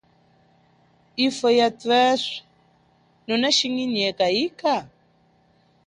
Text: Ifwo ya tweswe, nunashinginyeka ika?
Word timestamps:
Ifwo 1.27 1.47
ya 1.59 1.67
tweswe, 1.79 2.33
nunashinginyeka 3.25 4.25
ika? 4.45 4.75